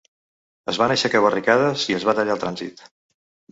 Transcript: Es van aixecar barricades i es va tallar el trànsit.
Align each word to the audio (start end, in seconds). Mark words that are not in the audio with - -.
Es 0.73 0.79
van 0.83 0.93
aixecar 0.95 1.21
barricades 1.27 1.85
i 1.93 1.99
es 1.99 2.09
va 2.11 2.19
tallar 2.23 2.37
el 2.39 2.43
trànsit. 2.47 2.85